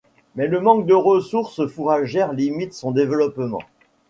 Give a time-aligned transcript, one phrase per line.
[0.33, 3.61] Mais le manque de ressources fourragères limite son développement.